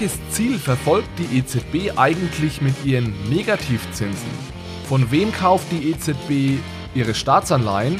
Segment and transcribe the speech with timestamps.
[0.00, 4.30] Welches Ziel verfolgt die EZB eigentlich mit ihren Negativzinsen?
[4.88, 6.58] Von wem kauft die EZB
[6.94, 7.98] ihre Staatsanleihen?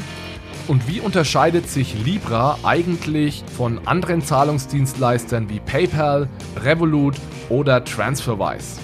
[0.67, 6.27] Und wie unterscheidet sich Libra eigentlich von anderen Zahlungsdienstleistern wie PayPal,
[6.65, 7.17] Revolut
[7.51, 8.81] oder TransferWise?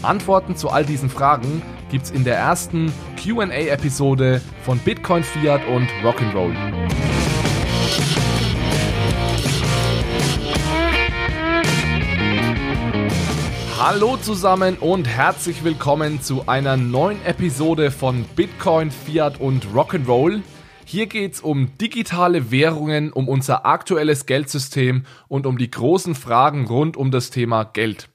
[0.00, 2.90] Antworten zu all diesen Fragen gibt's in der ersten
[3.22, 6.54] QA-Episode von Bitcoin Fiat und Rock'n'Roll.
[13.86, 20.40] Hallo zusammen und herzlich willkommen zu einer neuen Episode von Bitcoin, Fiat und Rock'n'Roll.
[20.86, 26.96] Hier geht's um digitale Währungen, um unser aktuelles Geldsystem und um die großen Fragen rund
[26.96, 28.08] um das Thema Geld.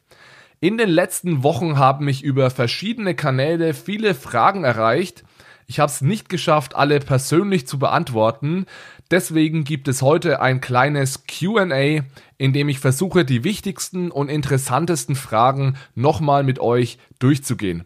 [0.59, 5.23] In den letzten Wochen haben mich über verschiedene Kanäle viele Fragen erreicht.
[5.67, 8.65] Ich habe es nicht geschafft, alle persönlich zu beantworten.
[9.11, 12.03] Deswegen gibt es heute ein kleines QA,
[12.37, 17.85] in dem ich versuche, die wichtigsten und interessantesten Fragen nochmal mit euch durchzugehen.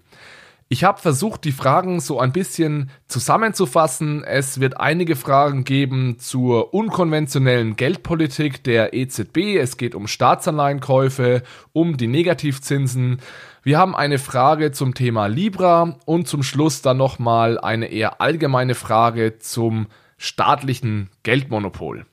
[0.68, 4.24] Ich habe versucht, die Fragen so ein bisschen zusammenzufassen.
[4.24, 9.58] Es wird einige Fragen geben zur unkonventionellen Geldpolitik der EZB.
[9.60, 11.44] Es geht um Staatsanleihenkäufe,
[11.74, 13.20] um die Negativzinsen.
[13.62, 18.74] Wir haben eine Frage zum Thema Libra und zum Schluss dann nochmal eine eher allgemeine
[18.74, 19.88] Frage zum
[20.24, 22.06] staatlichen Geldmonopol.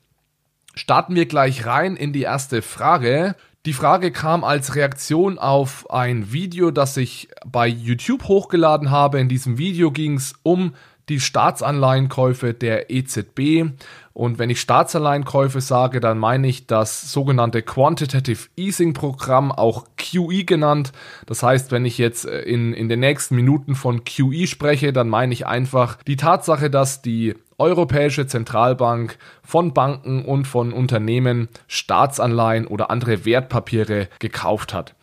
[0.75, 3.35] Starten wir gleich rein in die erste Frage.
[3.65, 9.21] Die Frage kam als Reaktion auf ein Video, das ich bei YouTube hochgeladen habe.
[9.21, 10.73] In diesem Video ging es um
[11.07, 13.71] die Staatsanleihenkäufe der EZB.
[14.13, 20.43] Und wenn ich Staatsanleihenkäufe sage, dann meine ich das sogenannte Quantitative Easing Programm, auch QE
[20.43, 20.91] genannt.
[21.27, 25.07] Das heißt, wenn ich jetzt äh, in, in den nächsten Minuten von QE spreche, dann
[25.07, 32.65] meine ich einfach die Tatsache, dass die Europäische Zentralbank von Banken und von Unternehmen Staatsanleihen
[32.65, 34.95] oder andere Wertpapiere gekauft hat.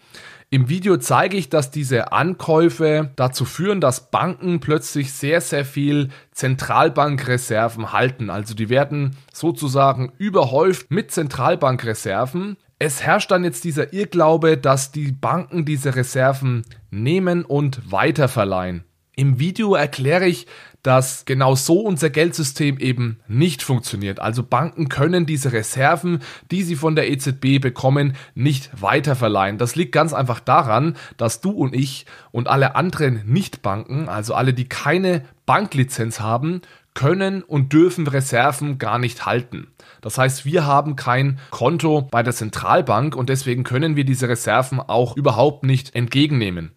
[0.51, 6.09] Im Video zeige ich, dass diese Ankäufe dazu führen, dass Banken plötzlich sehr, sehr viel
[6.33, 8.29] Zentralbankreserven halten.
[8.29, 12.57] Also die werden sozusagen überhäuft mit Zentralbankreserven.
[12.81, 18.83] Es herrscht dann jetzt dieser Irrglaube, dass die Banken diese Reserven nehmen und weiterverleihen.
[19.19, 20.47] Im Video erkläre ich,
[20.85, 24.21] dass genau so unser Geldsystem eben nicht funktioniert.
[24.21, 26.21] Also Banken können diese Reserven,
[26.53, 29.59] die sie von der EZB bekommen, nicht weiterverleihen.
[29.59, 34.55] Das liegt ganz einfach daran, dass du und ich und alle anderen Nichtbanken, also alle,
[34.55, 36.63] die keine Banklizenz haben,
[36.95, 39.67] können und dürfen Reserven gar nicht halten.
[40.01, 44.79] Das heißt, wir haben kein Konto bei der Zentralbank und deswegen können wir diese Reserven
[44.79, 46.71] auch überhaupt nicht entgegennehmen.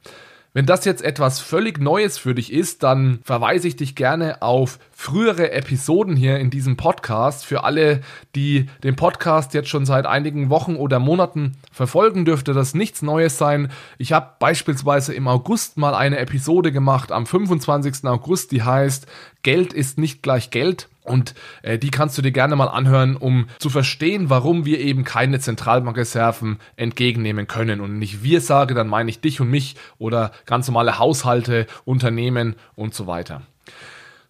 [0.53, 4.79] Wenn das jetzt etwas völlig Neues für dich ist, dann verweise ich dich gerne auf
[4.91, 7.45] frühere Episoden hier in diesem Podcast.
[7.45, 8.01] Für alle,
[8.35, 13.37] die den Podcast jetzt schon seit einigen Wochen oder Monaten verfolgen, dürfte das nichts Neues
[13.37, 13.71] sein.
[13.97, 18.03] Ich habe beispielsweise im August mal eine Episode gemacht, am 25.
[18.03, 19.07] August, die heißt
[19.43, 20.89] Geld ist nicht gleich Geld.
[21.03, 25.03] Und äh, die kannst du dir gerne mal anhören, um zu verstehen, warum wir eben
[25.03, 27.81] keine Zentralbankreserven entgegennehmen können.
[27.81, 32.55] Und nicht wir sage, dann meine ich dich und mich oder ganz normale Haushalte, Unternehmen
[32.75, 33.41] und so weiter.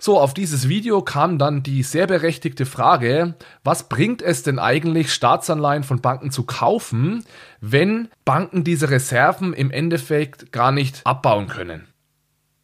[0.04, 5.14] So, auf dieses Video kam dann die sehr berechtigte Frage, was bringt es denn eigentlich,
[5.14, 7.24] Staatsanleihen von Banken zu kaufen,
[7.60, 11.91] wenn Banken diese Reserven im Endeffekt gar nicht abbauen können?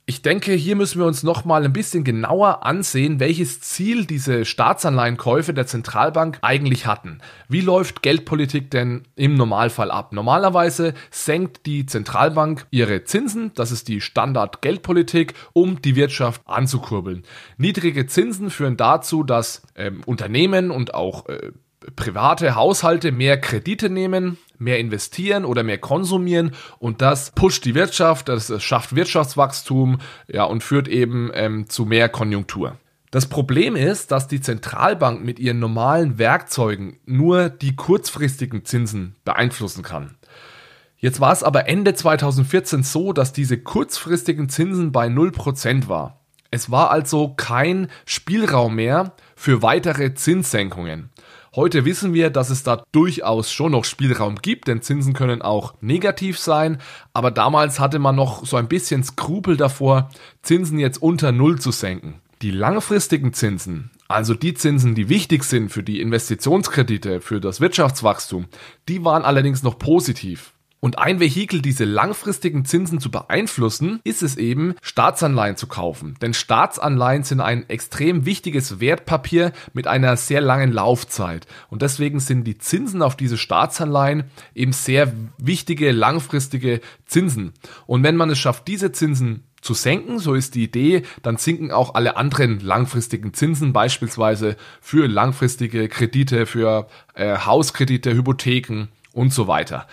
[0.09, 4.45] Ich denke, hier müssen wir uns noch mal ein bisschen genauer ansehen, welches Ziel diese
[4.45, 7.17] Staatsanleihenkäufe der Zentralbank eigentlich hatten.
[7.49, 10.13] Wie läuft Geldpolitik denn im Normalfall ab?
[10.13, 17.23] Normalerweise senkt die Zentralbank ihre Zinsen, das ist die Standard-Geldpolitik, um die Wirtschaft anzukurbeln.
[17.57, 21.51] Niedrige Zinsen führen dazu, dass ähm, Unternehmen und auch äh,
[21.95, 28.29] private Haushalte mehr Kredite nehmen, mehr investieren oder mehr konsumieren und das pusht die Wirtschaft,
[28.29, 32.77] das schafft Wirtschaftswachstum ja, und führt eben ähm, zu mehr Konjunktur.
[33.11, 39.81] Das Problem ist, dass die Zentralbank mit ihren normalen Werkzeugen nur die kurzfristigen Zinsen beeinflussen
[39.81, 40.15] kann.
[40.97, 46.19] Jetzt war es aber Ende 2014 so, dass diese kurzfristigen Zinsen bei 0% war.
[46.51, 51.09] Es war also kein Spielraum mehr für weitere Zinssenkungen.
[51.55, 55.73] Heute wissen wir, dass es da durchaus schon noch Spielraum gibt, denn Zinsen können auch
[55.81, 56.79] negativ sein,
[57.13, 60.09] aber damals hatte man noch so ein bisschen Skrupel davor,
[60.41, 62.21] Zinsen jetzt unter Null zu senken.
[62.41, 68.45] Die langfristigen Zinsen, also die Zinsen, die wichtig sind für die Investitionskredite, für das Wirtschaftswachstum,
[68.87, 70.53] die waren allerdings noch positiv.
[70.79, 76.15] Und ein Vehikel, diese langfristigen Zinsen zu beeinflussen, ist es eben, Staatsanleihen zu kaufen.
[76.21, 81.47] Denn Staatsanleihen sind ein extrem wichtiges Wertpapier mit einer sehr langen Laufzeit.
[81.69, 87.53] Und deswegen sind die Zinsen auf diese Staatsanleihen eben sehr wichtige langfristige Zinsen.
[87.87, 91.71] Und wenn man es schafft, diese Zinsen zu senken, so ist die Idee, dann sinken
[91.71, 99.47] auch alle anderen langfristigen Zinsen, beispielsweise für langfristige Kredite, für äh, Hauskredite, Hypotheken und so
[99.47, 99.87] weiter.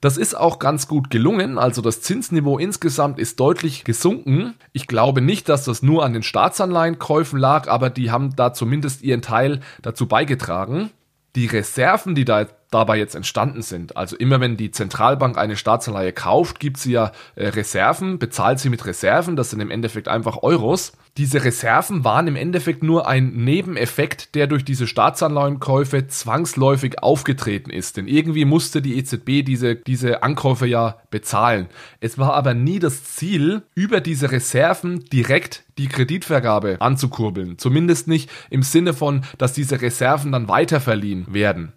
[0.00, 4.54] Das ist auch ganz gut gelungen, also das Zinsniveau insgesamt ist deutlich gesunken.
[4.72, 9.02] Ich glaube nicht, dass das nur an den Staatsanleihenkäufen lag, aber die haben da zumindest
[9.02, 10.90] ihren Teil dazu beigetragen.
[11.36, 13.96] Die Reserven, die da dabei jetzt entstanden sind.
[13.96, 18.70] Also immer wenn die Zentralbank eine Staatsanleihe kauft, gibt sie ja äh, Reserven, bezahlt sie
[18.70, 20.92] mit Reserven, das sind im Endeffekt einfach Euros.
[21.16, 27.96] Diese Reserven waren im Endeffekt nur ein Nebeneffekt, der durch diese Staatsanleihenkäufe zwangsläufig aufgetreten ist.
[27.96, 31.66] Denn irgendwie musste die EZB diese, diese Ankäufe ja bezahlen.
[31.98, 37.58] Es war aber nie das Ziel, über diese Reserven direkt die Kreditvergabe anzukurbeln.
[37.58, 41.72] Zumindest nicht im Sinne von, dass diese Reserven dann weiterverliehen werden.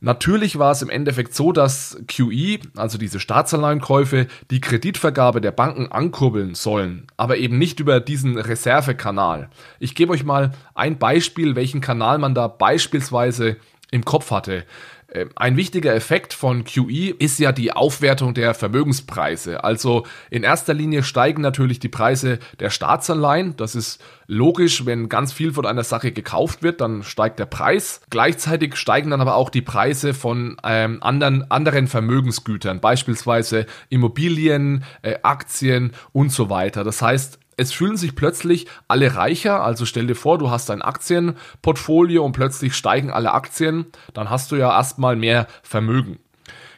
[0.00, 5.92] Natürlich war es im Endeffekt so, dass QE, also diese Staatsanleihenkäufe, die Kreditvergabe der Banken
[5.92, 9.50] ankurbeln sollen, aber eben nicht über diesen Reservekanal.
[9.78, 13.58] Ich gebe euch mal ein Beispiel, welchen Kanal man da beispielsweise
[13.90, 14.64] im Kopf hatte.
[15.10, 19.64] Äh, ein wichtiger Effekt von QE ist ja die Aufwertung der Vermögenspreise.
[19.64, 23.56] Also in erster Linie steigen natürlich die Preise der Staatsanleihen.
[23.56, 28.00] Das ist logisch, wenn ganz viel von einer Sache gekauft wird, dann steigt der Preis.
[28.10, 35.16] Gleichzeitig steigen dann aber auch die Preise von ähm, anderen, anderen Vermögensgütern, beispielsweise Immobilien, äh,
[35.22, 36.84] Aktien und so weiter.
[36.84, 39.62] Das heißt, es fühlen sich plötzlich alle reicher.
[39.62, 43.84] Also stell dir vor, du hast ein Aktienportfolio und plötzlich steigen alle Aktien.
[44.14, 46.18] Dann hast du ja erstmal mehr Vermögen.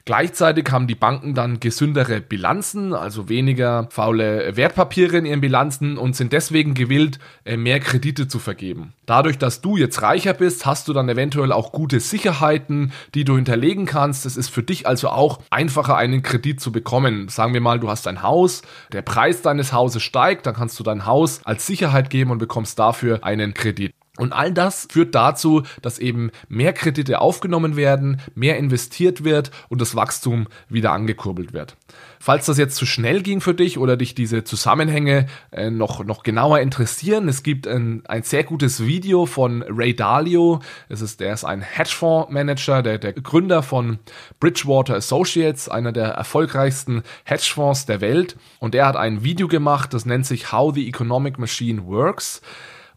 [0.04, 6.16] Gleichzeitig haben die Banken dann gesündere Bilanzen, also weniger faule Wertpapiere in ihren Bilanzen und
[6.16, 8.94] sind deswegen gewillt, äh, mehr Kredite zu vergeben.
[9.06, 13.36] Dadurch, dass du jetzt reicher bist, hast du dann eventuell auch gute Sicherheiten, die du
[13.36, 14.26] hinterlegen kannst.
[14.26, 17.28] Es ist für dich also auch einfacher, einen Kredit zu bekommen.
[17.28, 18.62] Sagen wir mal, du hast ein Haus,
[18.92, 22.78] der Preis deines Hauses steigt, dann kannst du dein Haus als Sicherheit geben und bekommst
[22.78, 23.94] dafür einen Kredit.
[24.22, 29.80] Und all das führt dazu, dass eben mehr Kredite aufgenommen werden, mehr investiert wird und
[29.80, 31.76] das Wachstum wieder angekurbelt wird.
[32.20, 36.22] Falls das jetzt zu schnell ging für dich oder dich diese Zusammenhänge äh, noch, noch
[36.22, 40.60] genauer interessieren, es gibt ein, ein sehr gutes Video von Ray Dalio.
[40.88, 43.98] Es ist, der ist ein Hedgefondsmanager, der, der Gründer von
[44.38, 48.36] Bridgewater Associates, einer der erfolgreichsten Hedgefonds der Welt.
[48.60, 52.40] Und er hat ein Video gemacht, das nennt sich How the Economic Machine Works.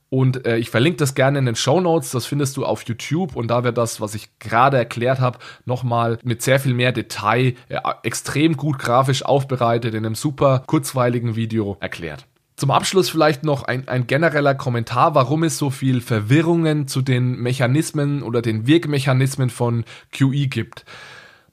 [0.09, 2.11] Und äh, ich verlinke das gerne in den Show Notes.
[2.11, 6.19] Das findest du auf YouTube und da wird das, was ich gerade erklärt habe, nochmal
[6.23, 11.77] mit sehr viel mehr Detail, äh, extrem gut grafisch aufbereitet in einem super kurzweiligen Video
[11.79, 12.25] erklärt.
[12.55, 17.37] Zum Abschluss vielleicht noch ein, ein genereller Kommentar, warum es so viel Verwirrungen zu den
[17.37, 20.85] Mechanismen oder den Wirkmechanismen von QE gibt.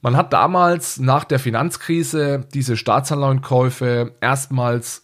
[0.01, 5.02] Man hat damals nach der Finanzkrise diese Staatsanleihenkäufe erstmals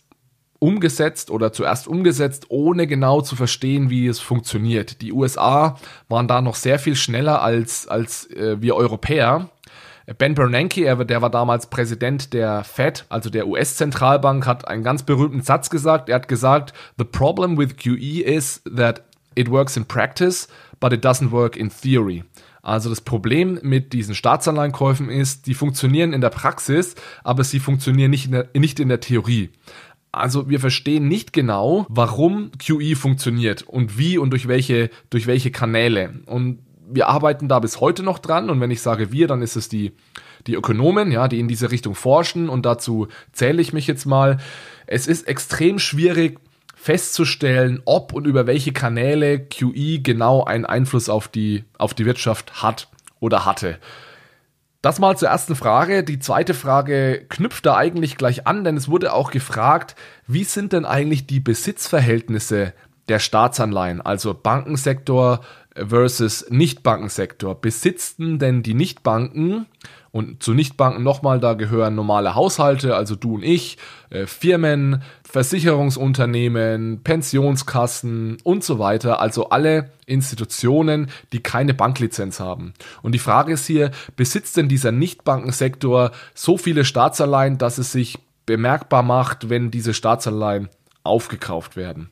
[0.60, 5.02] umgesetzt oder zuerst umgesetzt, ohne genau zu verstehen, wie es funktioniert.
[5.02, 5.78] Die USA
[6.10, 9.50] waren da noch sehr viel schneller als, als äh, wir Europäer.
[10.18, 15.42] Ben Bernanke, der war damals Präsident der Fed, also der US-Zentralbank, hat einen ganz berühmten
[15.42, 16.10] Satz gesagt.
[16.10, 19.04] Er hat gesagt, The problem with QE is that
[19.36, 20.48] it works in practice,
[20.80, 22.24] but it doesn't work in theory.
[22.62, 28.12] Also das Problem mit diesen Staatsanleihenkäufen ist, die funktionieren in der Praxis, aber sie funktionieren
[28.12, 29.50] nicht in der, nicht in der Theorie.
[30.12, 35.52] Also wir verstehen nicht genau, warum QE funktioniert und wie und durch welche, durch welche
[35.52, 36.22] Kanäle.
[36.26, 36.60] Und
[36.92, 38.50] wir arbeiten da bis heute noch dran.
[38.50, 39.94] Und wenn ich sage wir, dann ist es die,
[40.48, 42.50] die Ökonomen, ja, die in diese Richtung forschen.
[42.50, 44.38] Und dazu zähle ich mich jetzt mal.
[44.88, 46.40] Es ist extrem schwierig
[46.76, 52.64] festzustellen, ob und über welche Kanäle QE genau einen Einfluss auf die, auf die Wirtschaft
[52.64, 52.90] hat
[53.20, 53.80] oder hatte.
[54.82, 56.04] Das mal zur ersten Frage.
[56.04, 59.96] Die zweite Frage knüpft da eigentlich gleich an, denn es wurde auch gefragt,
[60.26, 62.74] wie sind denn eigentlich die Besitzverhältnisse
[63.10, 65.42] der Staatsanleihen, also Bankensektor
[65.76, 67.60] versus Nichtbankensektor.
[67.60, 69.66] Besitzen denn die Nichtbanken
[70.12, 73.78] und zu Nichtbanken nochmal, da gehören normale Haushalte, also du und ich,
[74.10, 82.74] äh, Firmen, Versicherungsunternehmen, Pensionskassen und so weiter, also alle Institutionen, die keine Banklizenz haben.
[83.04, 88.18] Und die Frage ist hier, besitzt denn dieser Nichtbankensektor so viele Staatsanleihen, dass es sich
[88.46, 90.70] bemerkbar macht, wenn diese Staatsanleihen
[91.04, 92.10] aufgekauft werden?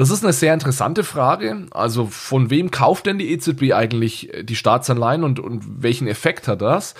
[0.00, 1.66] Das ist eine sehr interessante Frage.
[1.72, 6.48] Also von wem kauft denn die EZB eigentlich äh, die Staatsanleihen und, und welchen Effekt
[6.48, 6.94] hat das?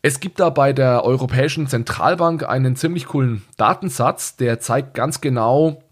[0.00, 5.82] Es gibt da bei der Europäischen Zentralbank einen ziemlich coolen Datensatz, der zeigt ganz genau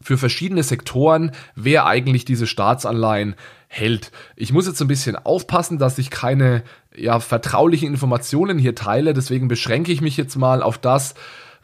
[0.00, 3.34] für verschiedene Sektoren, wer eigentlich diese Staatsanleihen
[3.68, 4.12] hält.
[4.34, 6.62] Ich muss jetzt ein bisschen aufpassen, dass ich keine
[6.96, 11.14] ja, vertraulichen Informationen hier teile, deswegen beschränke ich mich jetzt mal auf das,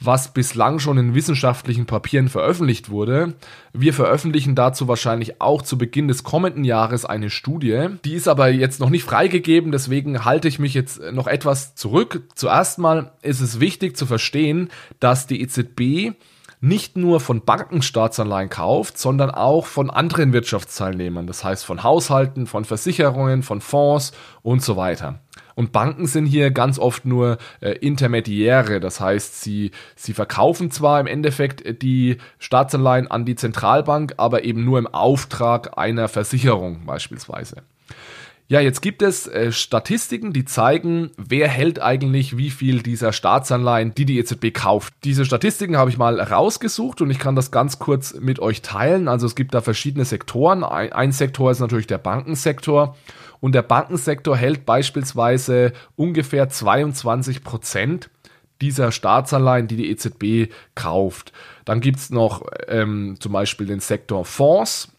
[0.05, 3.35] was bislang schon in wissenschaftlichen Papieren veröffentlicht wurde.
[3.73, 7.89] Wir veröffentlichen dazu wahrscheinlich auch zu Beginn des kommenden Jahres eine Studie.
[8.05, 12.23] Die ist aber jetzt noch nicht freigegeben, deswegen halte ich mich jetzt noch etwas zurück.
[12.35, 16.15] Zuerst mal ist es wichtig zu verstehen, dass die EZB
[16.63, 22.47] nicht nur von Banken Staatsanleihen kauft, sondern auch von anderen Wirtschaftsteilnehmern, das heißt von Haushalten,
[22.47, 25.19] von Versicherungen, von Fonds und so weiter.
[25.57, 28.79] Und Banken sind hier ganz oft nur äh, Intermediäre.
[28.81, 34.45] Das heißt, sie, sie verkaufen zwar im Endeffekt äh, die Staatsanleihen an die Zentralbank, aber
[34.45, 37.63] eben nur im Auftrag einer Versicherung beispielsweise.
[38.49, 43.95] Ja, jetzt gibt es äh, Statistiken, die zeigen, wer hält eigentlich wie viel dieser Staatsanleihen,
[43.95, 44.93] die die EZB kauft.
[45.05, 49.09] Diese Statistiken habe ich mal rausgesucht und ich kann das ganz kurz mit euch teilen.
[49.09, 50.65] Also es gibt da verschiedene Sektoren.
[50.65, 52.97] Ein, ein Sektor ist natürlich der Bankensektor
[53.41, 58.11] und der Bankensektor hält beispielsweise ungefähr 22 Prozent
[58.61, 61.33] dieser Staatsanleihen, die die EZB kauft.
[61.65, 64.93] Dann gibt es noch ähm, zum Beispiel den Sektor Fonds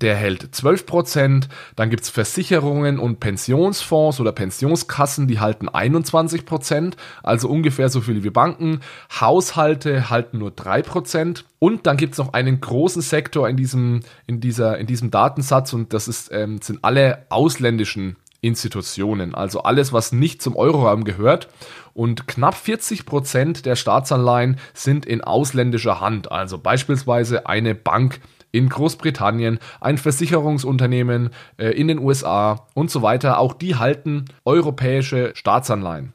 [0.00, 1.48] der hält 12%.
[1.76, 8.24] Dann gibt es Versicherungen und Pensionsfonds oder Pensionskassen, die halten 21%, also ungefähr so viel
[8.24, 8.80] wie Banken.
[9.20, 11.44] Haushalte halten nur 3%.
[11.58, 15.72] Und dann gibt es noch einen großen Sektor in diesem, in dieser, in diesem Datensatz
[15.72, 21.48] und das ist, ähm, sind alle ausländischen Institutionen, also alles, was nicht zum Euroraum gehört.
[21.94, 28.20] Und knapp 40 Prozent der Staatsanleihen sind in ausländischer Hand, also beispielsweise eine Bank
[28.52, 33.38] in Großbritannien, ein Versicherungsunternehmen äh, in den USA und so weiter.
[33.38, 36.12] Auch die halten europäische Staatsanleihen.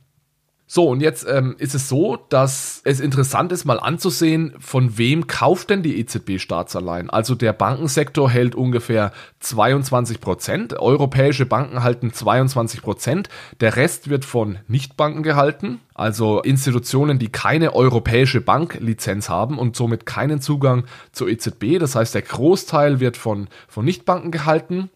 [0.69, 5.25] So, und jetzt ähm, ist es so, dass es interessant ist, mal anzusehen, von wem
[5.25, 7.09] kauft denn die EZB Staatsanleihen?
[7.09, 13.29] Also der Bankensektor hält ungefähr 22 Prozent, europäische Banken halten 22 Prozent,
[13.61, 20.05] der Rest wird von Nichtbanken gehalten, also Institutionen, die keine europäische Banklizenz haben und somit
[20.05, 20.83] keinen Zugang
[21.13, 21.79] zur EZB.
[21.79, 24.89] Das heißt, der Großteil wird von, von Nichtbanken gehalten.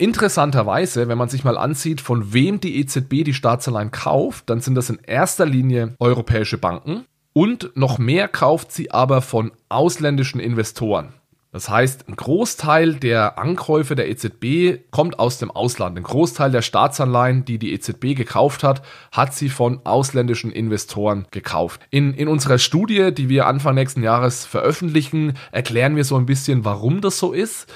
[0.00, 4.74] Interessanterweise, wenn man sich mal ansieht, von wem die EZB die Staatsanleihen kauft, dann sind
[4.74, 7.04] das in erster Linie europäische Banken
[7.34, 11.12] und noch mehr kauft sie aber von ausländischen Investoren.
[11.52, 15.98] Das heißt, ein Großteil der Ankäufe der EZB kommt aus dem Ausland.
[15.98, 21.82] Ein Großteil der Staatsanleihen, die die EZB gekauft hat, hat sie von ausländischen Investoren gekauft.
[21.90, 26.64] In, in unserer Studie, die wir Anfang nächsten Jahres veröffentlichen, erklären wir so ein bisschen,
[26.64, 27.70] warum das so ist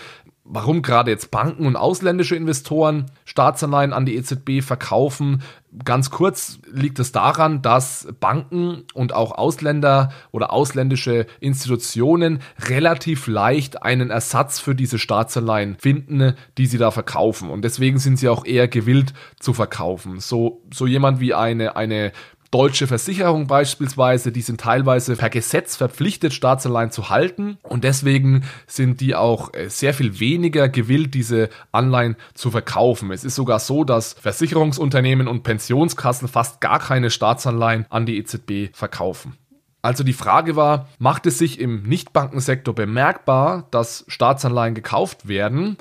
[0.44, 5.42] warum gerade jetzt Banken und ausländische Investoren Staatsanleihen an die EZB verkaufen.
[5.84, 13.82] Ganz kurz liegt es daran, dass Banken und auch Ausländer oder ausländische Institutionen relativ leicht
[13.82, 17.50] einen Ersatz für diese Staatsanleihen finden, die sie da verkaufen.
[17.50, 20.20] Und deswegen sind sie auch eher gewillt zu verkaufen.
[20.20, 22.12] So, so jemand wie eine, eine
[22.54, 29.00] Deutsche Versicherung beispielsweise, die sind teilweise per Gesetz verpflichtet, Staatsanleihen zu halten und deswegen sind
[29.00, 33.10] die auch äh, sehr viel weniger gewillt, diese Anleihen zu verkaufen.
[33.10, 38.72] Es ist sogar so, dass Versicherungsunternehmen und Pensionskassen fast gar keine Staatsanleihen an die EZB
[38.72, 39.36] verkaufen.
[39.82, 45.76] Also die Frage war, macht es sich im Nichtbankensektor bemerkbar, dass Staatsanleihen gekauft werden?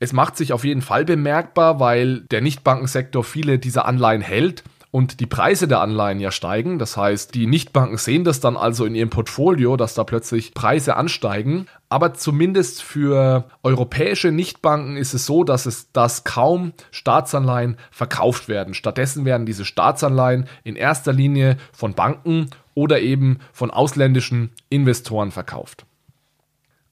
[0.00, 4.64] Es macht sich auf jeden Fall bemerkbar, weil der Nichtbankensektor viele dieser Anleihen hält
[4.96, 6.78] und die Preise der Anleihen ja steigen.
[6.78, 10.96] Das heißt, die Nichtbanken sehen das dann also in ihrem Portfolio, dass da plötzlich Preise
[10.96, 11.66] ansteigen.
[11.90, 18.72] Aber zumindest für europäische Nichtbanken ist es so, dass es dass kaum Staatsanleihen verkauft werden.
[18.72, 25.84] Stattdessen werden diese Staatsanleihen in erster Linie von Banken oder eben von ausländischen Investoren verkauft.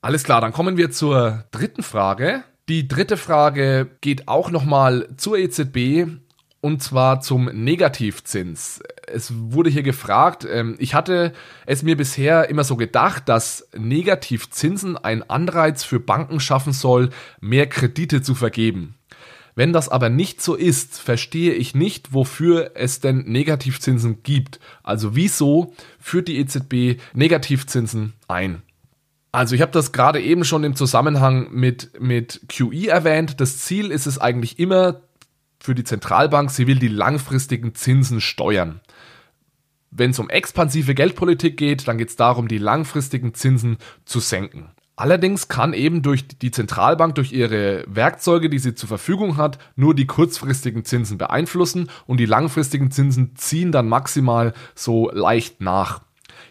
[0.02, 2.44] Alles klar, dann kommen wir zur dritten Frage.
[2.68, 6.18] Die dritte Frage geht auch nochmal zur EZB
[6.64, 8.80] und zwar zum Negativzins.
[9.06, 11.34] Es wurde hier gefragt, ähm, ich hatte
[11.66, 17.66] es mir bisher immer so gedacht, dass Negativzinsen ein Anreiz für Banken schaffen soll, mehr
[17.66, 18.94] Kredite zu vergeben.
[19.54, 24.58] Wenn das aber nicht so ist, verstehe ich nicht, wofür es denn Negativzinsen gibt.
[24.82, 28.62] Also wieso führt die EZB Negativzinsen ein?
[29.32, 33.40] Also ich habe das gerade eben schon im Zusammenhang mit, mit QE erwähnt.
[33.40, 35.02] Das Ziel ist es eigentlich immer,
[35.64, 38.82] für die Zentralbank, sie will die langfristigen Zinsen steuern.
[39.90, 44.68] Wenn es um expansive Geldpolitik geht, dann geht es darum, die langfristigen Zinsen zu senken.
[44.94, 49.94] Allerdings kann eben durch die Zentralbank, durch ihre Werkzeuge, die sie zur Verfügung hat, nur
[49.94, 56.02] die kurzfristigen Zinsen beeinflussen und die langfristigen Zinsen ziehen dann maximal so leicht nach.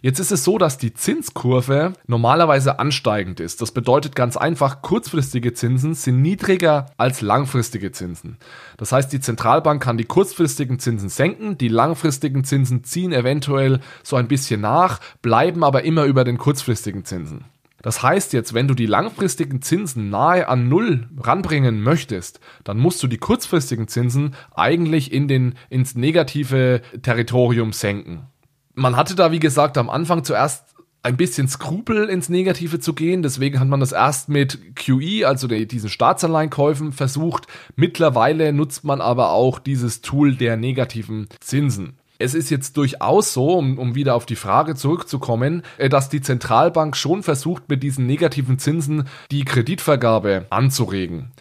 [0.03, 3.61] Jetzt ist es so, dass die Zinskurve normalerweise ansteigend ist.
[3.61, 8.35] Das bedeutet ganz einfach, kurzfristige Zinsen sind niedriger als langfristige Zinsen.
[8.75, 14.17] Das heißt, die Zentralbank kann die kurzfristigen Zinsen senken, die langfristigen Zinsen ziehen eventuell so
[14.17, 17.45] ein bisschen nach, bleiben aber immer über den kurzfristigen Zinsen.
[17.81, 23.01] Das heißt jetzt, wenn du die langfristigen Zinsen nahe an Null ranbringen möchtest, dann musst
[23.03, 28.27] du die kurzfristigen Zinsen eigentlich in den, ins negative Territorium senken.
[28.75, 33.21] Man hatte da, wie gesagt, am Anfang zuerst ein bisschen Skrupel ins Negative zu gehen.
[33.21, 37.47] Deswegen hat man das erst mit QE, also diesen Staatsanleihenkäufen, versucht.
[37.75, 41.97] Mittlerweile nutzt man aber auch dieses Tool der negativen Zinsen.
[42.19, 46.21] Es ist jetzt durchaus so, um, um wieder auf die Frage zurückzukommen, äh, dass die
[46.21, 51.31] Zentralbank schon versucht, mit diesen negativen Zinsen die Kreditvergabe anzuregen.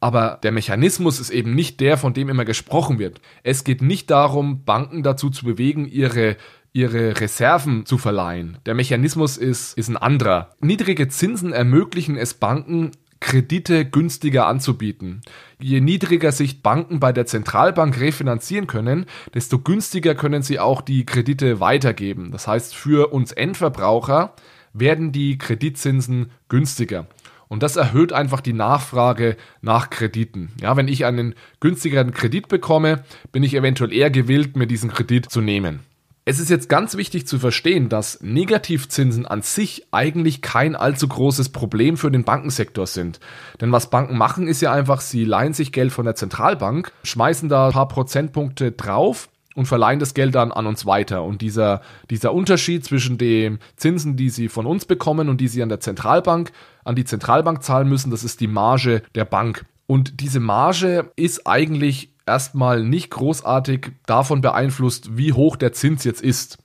[0.00, 3.20] Aber der Mechanismus ist eben nicht der, von dem immer gesprochen wird.
[3.44, 6.36] Es geht nicht darum, Banken dazu zu bewegen, ihre
[6.72, 8.58] ihre Reserven zu verleihen.
[8.66, 10.50] Der Mechanismus ist, ist ein anderer.
[10.60, 15.22] Niedrige Zinsen ermöglichen es Banken, Kredite günstiger anzubieten.
[15.60, 21.06] Je niedriger sich Banken bei der Zentralbank refinanzieren können, desto günstiger können sie auch die
[21.06, 22.32] Kredite weitergeben.
[22.32, 24.34] Das heißt, für uns Endverbraucher
[24.72, 27.06] werden die Kreditzinsen günstiger.
[27.46, 30.50] Und das erhöht einfach die Nachfrage nach Krediten.
[30.60, 35.30] Ja, wenn ich einen günstigeren Kredit bekomme, bin ich eventuell eher gewillt, mir diesen Kredit
[35.30, 35.80] zu nehmen.
[36.24, 41.48] Es ist jetzt ganz wichtig zu verstehen, dass Negativzinsen an sich eigentlich kein allzu großes
[41.48, 43.18] Problem für den Bankensektor sind.
[43.60, 47.48] Denn was Banken machen, ist ja einfach, sie leihen sich Geld von der Zentralbank, schmeißen
[47.48, 51.24] da ein paar Prozentpunkte drauf und verleihen das Geld dann an uns weiter.
[51.24, 55.60] Und dieser, dieser Unterschied zwischen den Zinsen, die sie von uns bekommen und die sie
[55.60, 56.52] an der Zentralbank,
[56.84, 59.64] an die Zentralbank zahlen müssen, das ist die Marge der Bank.
[59.88, 66.22] Und diese Marge ist eigentlich erstmal nicht großartig davon beeinflusst, wie hoch der Zins jetzt
[66.22, 66.58] ist.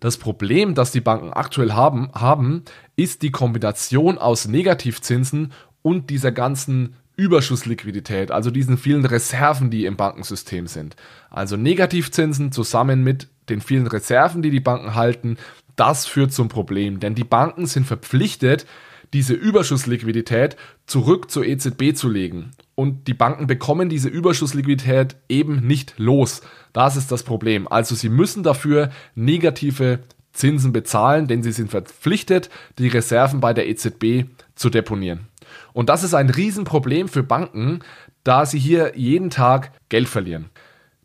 [0.00, 2.64] Das Problem, das die Banken aktuell haben, haben,
[2.96, 9.96] ist die Kombination aus Negativzinsen und dieser ganzen Überschussliquidität, also diesen vielen Reserven, die im
[9.96, 10.96] Bankensystem sind.
[11.30, 15.36] Also Negativzinsen zusammen mit den vielen Reserven, die die Banken halten,
[15.76, 18.66] das führt zum Problem, denn die Banken sind verpflichtet,
[19.12, 22.52] diese Überschussliquidität zurück zur EZB zu legen.
[22.74, 26.40] Und die Banken bekommen diese Überschussliquidität eben nicht los.
[26.72, 27.68] Das ist das Problem.
[27.68, 30.00] Also sie müssen dafür negative
[30.32, 32.48] Zinsen bezahlen, denn sie sind verpflichtet,
[32.78, 35.28] die Reserven bei der EZB zu deponieren.
[35.74, 37.80] Und das ist ein Riesenproblem für Banken,
[38.24, 40.46] da sie hier jeden Tag Geld verlieren.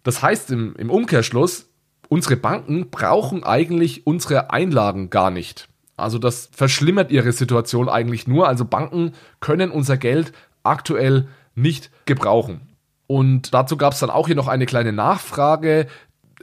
[0.03, 1.69] Das heißt im, im Umkehrschluss,
[2.07, 5.67] unsere Banken brauchen eigentlich unsere Einlagen gar nicht.
[5.97, 8.47] Also das verschlimmert ihre Situation eigentlich nur.
[8.47, 10.31] Also Banken können unser Geld
[10.63, 12.61] aktuell nicht gebrauchen.
[13.07, 15.87] Und dazu gab es dann auch hier noch eine kleine Nachfrage.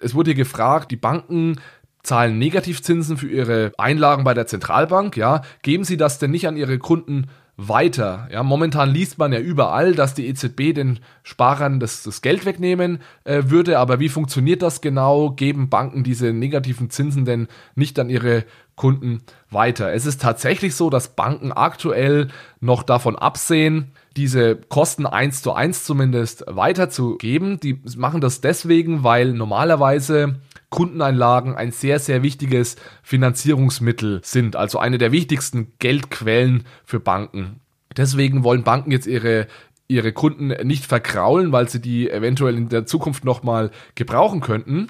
[0.00, 1.60] Es wurde gefragt, die Banken
[2.02, 6.56] zahlen Negativzinsen für ihre Einlagen bei der Zentralbank, ja, geben sie das denn nicht an
[6.56, 8.28] ihre Kunden weiter.
[8.32, 12.98] Ja, momentan liest man ja überall, dass die EZB den Sparern das, das Geld wegnehmen
[13.24, 15.30] äh, würde, aber wie funktioniert das genau?
[15.30, 18.44] Geben Banken diese negativen Zinsen denn nicht an ihre
[18.76, 19.92] Kunden weiter?
[19.92, 22.28] Es ist tatsächlich so, dass Banken aktuell
[22.60, 27.60] noch davon absehen, diese Kosten eins zu eins zumindest weiterzugeben.
[27.60, 30.36] Die machen das deswegen, weil normalerweise
[30.70, 37.60] Kundeneinlagen ein sehr, sehr wichtiges Finanzierungsmittel sind, also eine der wichtigsten Geldquellen für Banken.
[37.96, 39.46] Deswegen wollen Banken jetzt ihre
[39.86, 44.88] ihre Kunden nicht verkraulen, weil sie die eventuell in der Zukunft nochmal gebrauchen könnten.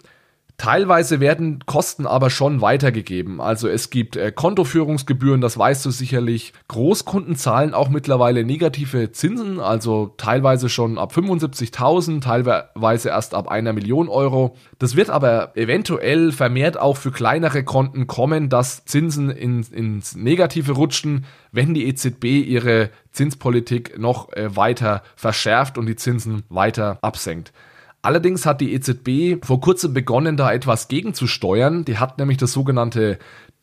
[0.56, 3.40] Teilweise werden Kosten aber schon weitergegeben.
[3.40, 6.52] Also es gibt äh, Kontoführungsgebühren, das weißt du sicherlich.
[6.68, 13.72] Großkunden zahlen auch mittlerweile negative Zinsen, also teilweise schon ab 75.000, teilweise erst ab einer
[13.72, 14.56] Million Euro.
[14.78, 20.72] Das wird aber eventuell vermehrt auch für kleinere Konten kommen, dass Zinsen in, ins Negative
[20.72, 27.52] rutschen, wenn die EZB ihre Zinspolitik noch äh, weiter verschärft und die Zinsen weiter absenkt.
[28.04, 31.86] Allerdings hat die EZB vor kurzem begonnen, da etwas gegenzusteuern.
[31.86, 33.18] Die hat nämlich das sogenannte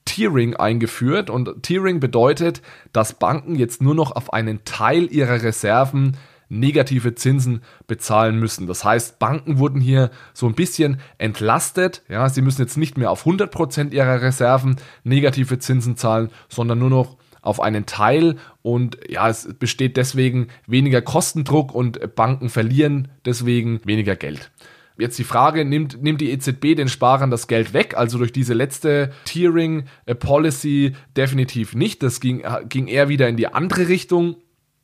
[0.05, 6.17] Tiering eingeführt und Tiering bedeutet, dass Banken jetzt nur noch auf einen Teil ihrer Reserven
[6.49, 8.65] negative Zinsen bezahlen müssen.
[8.65, 12.01] Das heißt, Banken wurden hier so ein bisschen entlastet.
[12.09, 16.89] Ja, sie müssen jetzt nicht mehr auf 100% ihrer Reserven negative Zinsen zahlen, sondern nur
[16.89, 23.81] noch auf einen Teil und ja, es besteht deswegen weniger Kostendruck und Banken verlieren deswegen
[23.83, 24.51] weniger Geld.
[24.97, 27.97] Jetzt die Frage, nimmt, nimmt die EZB den Sparern das Geld weg?
[27.97, 32.03] Also durch diese letzte Tiering äh, Policy definitiv nicht.
[32.03, 34.35] Das ging, ging eher wieder in die andere Richtung.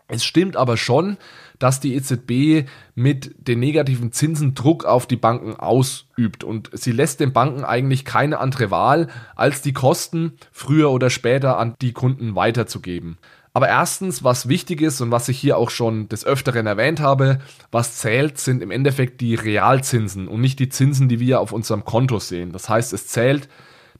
[0.07, 1.17] Es stimmt aber schon,
[1.59, 7.19] dass die EZB mit den negativen Zinsen Druck auf die Banken ausübt und sie lässt
[7.19, 12.35] den Banken eigentlich keine andere Wahl, als die Kosten früher oder später an die Kunden
[12.35, 13.17] weiterzugeben.
[13.53, 17.39] Aber erstens, was wichtig ist und was ich hier auch schon des Öfteren erwähnt habe,
[17.71, 21.83] was zählt, sind im Endeffekt die Realzinsen und nicht die Zinsen, die wir auf unserem
[21.83, 22.51] Konto sehen.
[22.51, 23.49] Das heißt, es zählt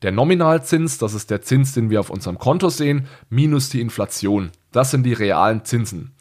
[0.04, 4.52] der Nominalzins, das ist der Zins, den wir auf unserem Konto sehen, minus die Inflation.
[4.72, 6.12] Das sind die realen Zinsen.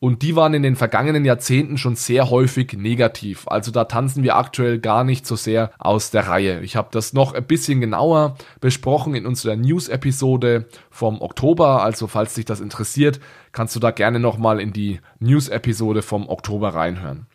[0.00, 3.48] Und die waren in den vergangenen Jahrzehnten schon sehr häufig negativ.
[3.48, 6.60] Also da tanzen wir aktuell gar nicht so sehr aus der Reihe.
[6.60, 11.82] Ich habe das noch ein bisschen genauer besprochen in unserer News-Episode vom Oktober.
[11.82, 13.18] Also falls dich das interessiert,
[13.50, 17.26] kannst du da gerne nochmal in die News-Episode vom Oktober reinhören.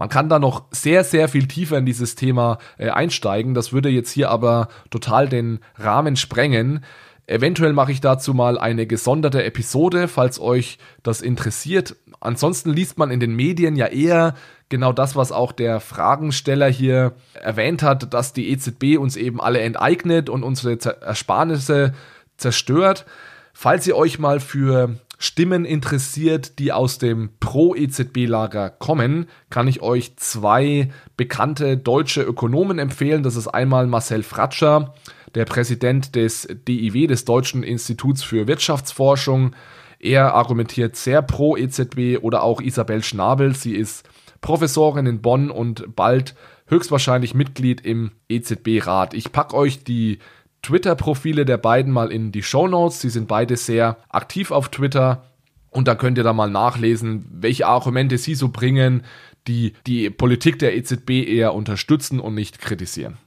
[0.00, 3.52] Man kann da noch sehr, sehr viel tiefer in dieses Thema äh, einsteigen.
[3.52, 6.82] Das würde jetzt hier aber total den Rahmen sprengen.
[7.30, 11.94] Eventuell mache ich dazu mal eine gesonderte Episode, falls euch das interessiert.
[12.18, 14.34] Ansonsten liest man in den Medien ja eher
[14.68, 19.60] genau das, was auch der Fragensteller hier erwähnt hat, dass die EZB uns eben alle
[19.60, 21.94] enteignet und unsere Ersparnisse
[22.36, 23.06] zerstört.
[23.52, 30.16] Falls ihr euch mal für Stimmen interessiert, die aus dem Pro-EZB-Lager kommen, kann ich euch
[30.16, 33.22] zwei bekannte deutsche Ökonomen empfehlen.
[33.22, 34.94] Das ist einmal Marcel Fratscher,
[35.34, 39.54] der Präsident des DIW, des Deutschen Instituts für Wirtschaftsforschung.
[39.98, 43.54] Er argumentiert sehr pro EZB oder auch Isabel Schnabel.
[43.54, 44.08] Sie ist
[44.40, 46.34] Professorin in Bonn und bald
[46.66, 49.14] höchstwahrscheinlich Mitglied im EZB-Rat.
[49.14, 50.18] Ich packe euch die
[50.62, 53.00] Twitter-Profile der beiden mal in die Show Notes.
[53.00, 55.24] Sie sind beide sehr aktiv auf Twitter
[55.70, 59.04] und da könnt ihr da mal nachlesen, welche Argumente sie so bringen,
[59.46, 63.18] die die Politik der EZB eher unterstützen und nicht kritisieren.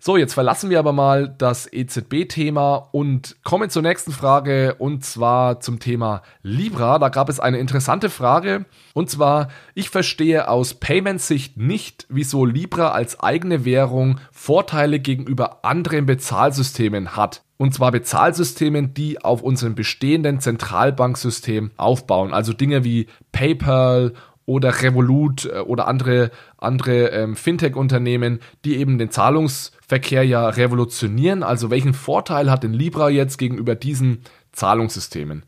[0.00, 5.58] So, jetzt verlassen wir aber mal das EZB-Thema und kommen zur nächsten Frage und zwar
[5.58, 7.00] zum Thema Libra.
[7.00, 12.92] Da gab es eine interessante Frage und zwar, ich verstehe aus Payment-Sicht nicht, wieso Libra
[12.92, 17.42] als eigene Währung Vorteile gegenüber anderen Bezahlsystemen hat.
[17.56, 22.32] Und zwar Bezahlsystemen, die auf unserem bestehenden Zentralbanksystem aufbauen.
[22.32, 24.12] Also Dinge wie PayPal
[24.48, 31.42] oder Revolut äh, oder andere, andere ähm, Fintech-Unternehmen, die eben den Zahlungsverkehr ja revolutionieren.
[31.42, 35.44] Also welchen Vorteil hat denn Libra jetzt gegenüber diesen Zahlungssystemen?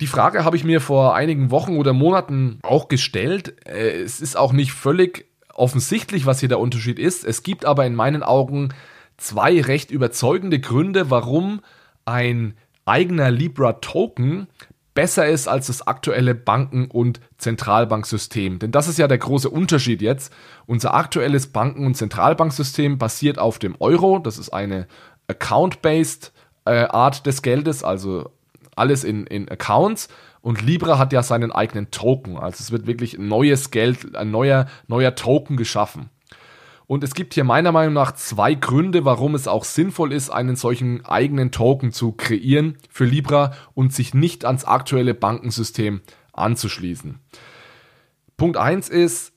[0.00, 3.54] Die Frage habe ich mir vor einigen Wochen oder Monaten auch gestellt.
[3.64, 7.24] Äh, es ist auch nicht völlig offensichtlich, was hier der Unterschied ist.
[7.24, 8.70] Es gibt aber in meinen Augen
[9.18, 11.60] zwei recht überzeugende Gründe, warum
[12.06, 12.54] ein
[12.86, 14.48] eigener Libra Token
[14.94, 18.58] besser ist als das aktuelle Banken- und Zentralbanksystem.
[18.58, 20.32] Denn das ist ja der große Unterschied jetzt.
[20.66, 24.20] Unser aktuelles Banken- und Zentralbanksystem basiert auf dem Euro.
[24.20, 24.86] Das ist eine
[25.26, 26.32] Account-based
[26.64, 28.30] äh, Art des Geldes, also
[28.76, 30.08] alles in, in Accounts.
[30.40, 32.36] Und Libra hat ja seinen eigenen Token.
[32.36, 36.10] Also es wird wirklich neues Geld, ein neuer, neuer Token geschaffen.
[36.86, 40.56] Und es gibt hier meiner Meinung nach zwei Gründe, warum es auch sinnvoll ist, einen
[40.56, 47.20] solchen eigenen Token zu kreieren für Libra und sich nicht ans aktuelle Bankensystem anzuschließen.
[48.36, 49.32] Punkt 1 ist,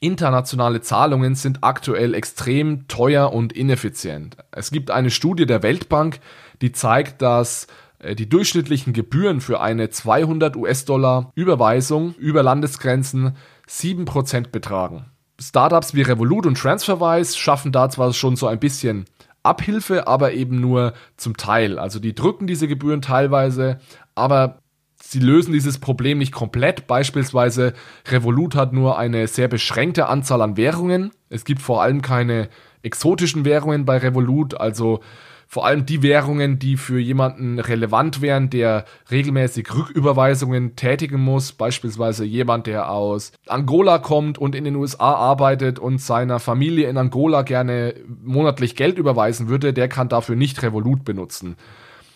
[0.00, 4.36] internationale Zahlungen sind aktuell extrem teuer und ineffizient.
[4.52, 6.20] Es gibt eine Studie der Weltbank,
[6.60, 7.66] die zeigt, dass
[7.98, 13.36] äh, die durchschnittlichen Gebühren für eine 200 US-Dollar Überweisung über Landesgrenzen
[13.68, 15.06] 7% betragen.
[15.40, 19.04] Startups wie Revolut und TransferWise schaffen da zwar schon so ein bisschen
[19.42, 21.78] Abhilfe, aber eben nur zum Teil.
[21.78, 23.78] Also die drücken diese Gebühren teilweise,
[24.14, 24.58] aber
[25.00, 26.86] sie lösen dieses Problem nicht komplett.
[26.86, 27.74] Beispielsweise
[28.08, 31.12] Revolut hat nur eine sehr beschränkte Anzahl an Währungen.
[31.28, 32.48] Es gibt vor allem keine
[32.82, 35.00] exotischen Währungen bei Revolut, also
[35.46, 42.24] vor allem die Währungen, die für jemanden relevant wären, der regelmäßig Rücküberweisungen tätigen muss, beispielsweise
[42.24, 47.42] jemand, der aus Angola kommt und in den USA arbeitet und seiner Familie in Angola
[47.42, 51.56] gerne monatlich Geld überweisen würde, der kann dafür nicht Revolut benutzen.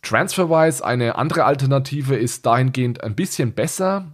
[0.03, 4.07] TransferWise, eine andere Alternative, ist dahingehend ein bisschen besser.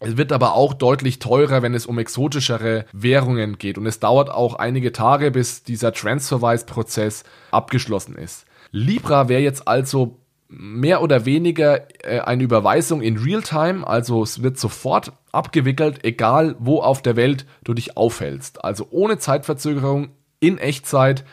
[0.00, 3.76] Es wird aber auch deutlich teurer, wenn es um exotischere Währungen geht.
[3.76, 8.46] Und es dauert auch einige Tage, bis dieser TransferWise-Prozess abgeschlossen ist.
[8.72, 10.16] Libra wäre jetzt also
[10.48, 16.80] mehr oder weniger äh, eine Überweisung in Realtime, also es wird sofort abgewickelt, egal wo
[16.80, 18.64] auf der Welt du dich aufhältst.
[18.64, 20.08] Also ohne Zeitverzögerung
[20.40, 21.24] in Echtzeit.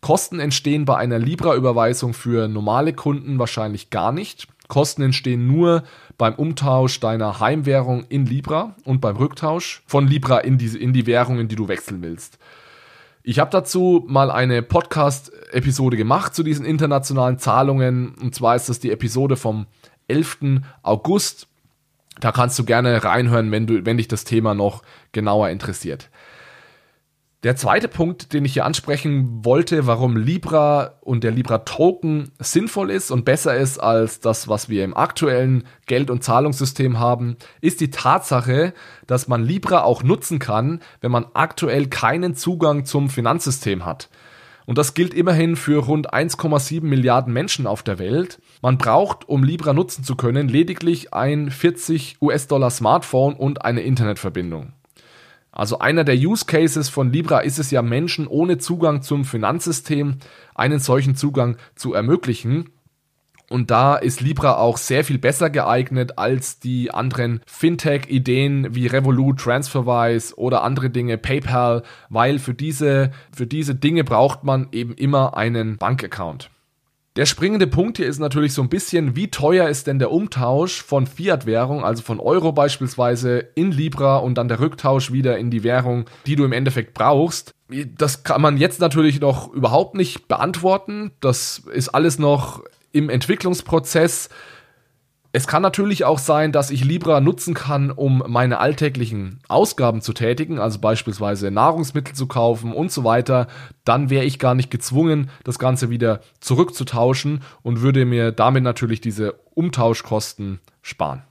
[0.00, 4.46] Kosten entstehen bei einer Libra-Überweisung für normale Kunden wahrscheinlich gar nicht.
[4.70, 5.82] Kosten entstehen nur
[6.16, 11.06] beim Umtausch deiner Heimwährung in Libra und beim Rücktausch von Libra in die, in die
[11.06, 12.38] Währungen, die du wechseln willst.
[13.22, 18.14] Ich habe dazu mal eine Podcast-Episode gemacht zu diesen internationalen Zahlungen.
[18.14, 19.66] Und zwar ist das die Episode vom
[20.08, 20.62] 11.
[20.82, 21.46] August.
[22.20, 26.08] Da kannst du gerne reinhören, wenn, du, wenn dich das Thema noch genauer interessiert.
[27.42, 32.90] Der zweite Punkt, den ich hier ansprechen wollte, warum Libra und der Libra Token sinnvoll
[32.90, 37.80] ist und besser ist als das, was wir im aktuellen Geld- und Zahlungssystem haben, ist
[37.80, 38.74] die Tatsache,
[39.06, 44.10] dass man Libra auch nutzen kann, wenn man aktuell keinen Zugang zum Finanzsystem hat.
[44.66, 48.38] Und das gilt immerhin für rund 1,7 Milliarden Menschen auf der Welt.
[48.60, 54.74] Man braucht, um Libra nutzen zu können, lediglich ein 40 US-Dollar Smartphone und eine Internetverbindung.
[55.52, 60.16] Also einer der Use Cases von Libra ist es ja, Menschen ohne Zugang zum Finanzsystem
[60.54, 62.70] einen solchen Zugang zu ermöglichen.
[63.48, 69.40] Und da ist Libra auch sehr viel besser geeignet als die anderen Fintech-Ideen wie Revolut,
[69.40, 75.36] TransferWise oder andere Dinge, PayPal, weil für diese, für diese Dinge braucht man eben immer
[75.36, 76.48] einen Bankaccount.
[77.16, 80.80] Der springende Punkt hier ist natürlich so ein bisschen, wie teuer ist denn der Umtausch
[80.80, 85.64] von Fiat-Währung, also von Euro beispielsweise in Libra und dann der Rücktausch wieder in die
[85.64, 87.52] Währung, die du im Endeffekt brauchst.
[87.98, 91.10] Das kann man jetzt natürlich noch überhaupt nicht beantworten.
[91.20, 94.28] Das ist alles noch im Entwicklungsprozess.
[95.32, 100.12] Es kann natürlich auch sein, dass ich Libra nutzen kann, um meine alltäglichen Ausgaben zu
[100.12, 103.46] tätigen, also beispielsweise Nahrungsmittel zu kaufen und so weiter.
[103.84, 109.00] Dann wäre ich gar nicht gezwungen, das Ganze wieder zurückzutauschen und würde mir damit natürlich
[109.00, 111.22] diese Umtauschkosten sparen.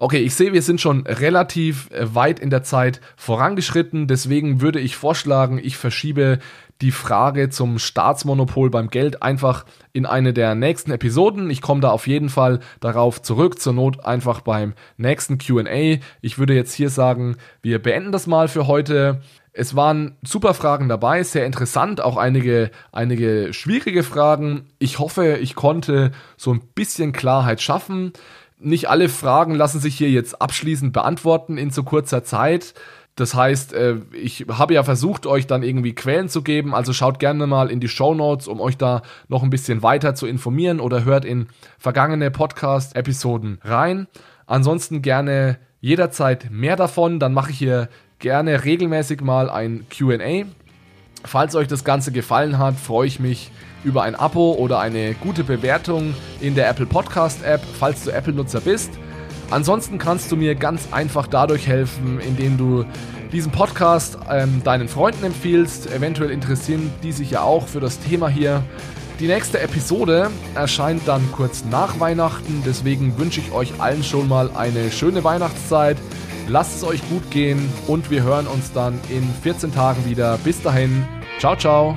[0.00, 4.78] Okay, ich sehe, wir sind schon relativ äh, weit in der Zeit vorangeschritten, deswegen würde
[4.78, 6.38] ich vorschlagen, ich verschiebe
[6.80, 11.50] die Frage zum Staatsmonopol beim Geld einfach in eine der nächsten Episoden.
[11.50, 15.98] Ich komme da auf jeden Fall darauf zurück, zur Not einfach beim nächsten QA.
[16.20, 19.20] Ich würde jetzt hier sagen, wir beenden das mal für heute.
[19.52, 24.68] Es waren super Fragen dabei, sehr interessant, auch einige, einige schwierige Fragen.
[24.78, 28.12] Ich hoffe, ich konnte so ein bisschen Klarheit schaffen.
[28.60, 32.74] Nicht alle Fragen lassen sich hier jetzt abschließend beantworten in so kurzer Zeit.
[33.18, 36.72] Das heißt, äh, ich habe ja versucht, euch dann irgendwie Quellen zu geben.
[36.72, 40.14] Also schaut gerne mal in die Show Notes, um euch da noch ein bisschen weiter
[40.14, 44.06] zu informieren oder hört in vergangene Podcast-Episoden rein.
[44.46, 47.18] Ansonsten gerne jederzeit mehr davon.
[47.18, 47.88] Dann mache ich hier
[48.20, 50.44] gerne regelmäßig mal ein QA.
[51.24, 53.50] Falls euch das Ganze gefallen hat, freue ich mich
[53.82, 58.60] über ein Abo oder eine gute Bewertung in der Apple Podcast App, falls du Apple-Nutzer
[58.60, 58.92] bist.
[59.50, 62.84] Ansonsten kannst du mir ganz einfach dadurch helfen, indem du
[63.32, 65.90] diesen Podcast ähm, deinen Freunden empfiehlst.
[65.92, 68.62] Eventuell interessieren die sich ja auch für das Thema hier.
[69.20, 74.50] Die nächste Episode erscheint dann kurz nach Weihnachten, deswegen wünsche ich euch allen schon mal
[74.54, 75.96] eine schöne Weihnachtszeit.
[76.46, 80.38] Lasst es euch gut gehen und wir hören uns dann in 14 Tagen wieder.
[80.44, 81.04] Bis dahin,
[81.40, 81.96] ciao, ciao.